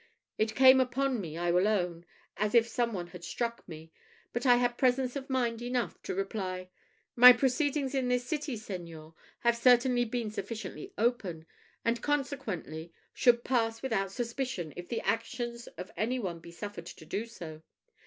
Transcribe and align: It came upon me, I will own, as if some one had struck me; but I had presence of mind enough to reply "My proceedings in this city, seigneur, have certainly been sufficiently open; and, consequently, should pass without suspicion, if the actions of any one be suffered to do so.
It 0.39 0.55
came 0.55 0.79
upon 0.79 1.21
me, 1.21 1.37
I 1.37 1.51
will 1.51 1.67
own, 1.67 2.07
as 2.35 2.55
if 2.55 2.67
some 2.67 2.91
one 2.91 3.05
had 3.09 3.23
struck 3.23 3.61
me; 3.69 3.91
but 4.33 4.47
I 4.47 4.55
had 4.55 4.75
presence 4.75 5.15
of 5.15 5.29
mind 5.29 5.61
enough 5.61 6.01
to 6.01 6.15
reply 6.15 6.69
"My 7.15 7.33
proceedings 7.33 7.93
in 7.93 8.07
this 8.07 8.25
city, 8.25 8.57
seigneur, 8.57 9.13
have 9.41 9.55
certainly 9.55 10.05
been 10.05 10.31
sufficiently 10.31 10.91
open; 10.97 11.45
and, 11.85 12.01
consequently, 12.01 12.91
should 13.13 13.43
pass 13.43 13.83
without 13.83 14.11
suspicion, 14.11 14.73
if 14.75 14.87
the 14.87 15.01
actions 15.01 15.67
of 15.77 15.91
any 15.95 16.17
one 16.17 16.39
be 16.39 16.49
suffered 16.49 16.87
to 16.87 17.05
do 17.05 17.27
so. 17.27 17.61